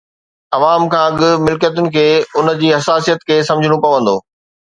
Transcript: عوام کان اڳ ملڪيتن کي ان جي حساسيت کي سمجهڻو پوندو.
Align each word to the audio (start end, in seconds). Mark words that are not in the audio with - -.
عوام 0.57 0.83
کان 0.91 1.05
اڳ 1.09 1.19
ملڪيتن 1.47 1.85
کي 1.95 2.05
ان 2.37 2.49
جي 2.63 2.73
حساسيت 2.77 3.19
کي 3.29 3.37
سمجهڻو 3.51 3.77
پوندو. 3.87 4.15